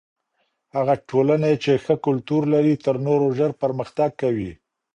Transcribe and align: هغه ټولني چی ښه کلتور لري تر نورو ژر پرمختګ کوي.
هغه 0.75 0.95
ټولني 1.09 1.53
چی 1.63 1.73
ښه 1.83 1.95
کلتور 2.05 2.41
لري 2.53 2.73
تر 2.85 2.95
نورو 3.07 3.27
ژر 3.37 3.51
پرمختګ 3.63 4.09
کوي. 4.21 4.51